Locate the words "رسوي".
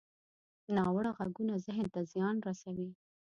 2.47-2.89